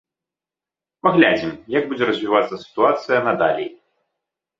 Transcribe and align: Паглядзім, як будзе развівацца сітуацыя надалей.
Паглядзім, 1.07 1.51
як 1.77 1.83
будзе 1.91 2.07
развівацца 2.11 2.55
сітуацыя 2.63 3.19
надалей. 3.29 3.67